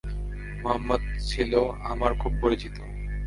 মুহাম্মাদ 0.63 1.01
ছিল 1.25 1.51
আমার 1.83 2.11
খুব 2.19 2.33
পরিচিত। 2.41 2.77